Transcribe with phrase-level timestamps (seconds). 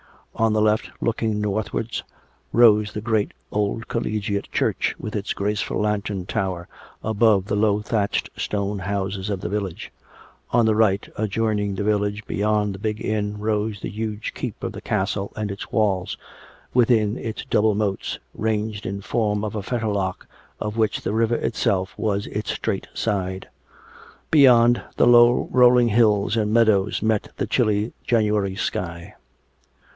[0.33, 2.03] On the left, looking northwards,
[2.53, 6.67] rose the great old colle giate church, with its graceful lantern tower,
[7.03, 9.91] above the low thatched stone houses of the village;
[10.49, 14.63] on the right, ad joining the village beyond the big inn, rose the huge keep
[14.63, 16.17] of the castle and its walls,
[16.73, 20.25] within its double moats, ranged in form of a fetterlock
[20.59, 23.47] of which the river itself was its straight side.
[24.31, 29.13] Beyond, the low rolling hills and meadows met the chilly January sky.